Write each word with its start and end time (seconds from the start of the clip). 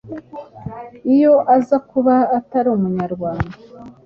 iyo 1.13 1.33
aza 1.55 1.77
kuba 1.89 2.15
atari 2.37 2.67
Umunyarwanda. 2.75 3.55